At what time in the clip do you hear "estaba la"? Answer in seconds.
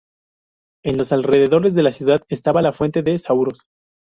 2.27-2.73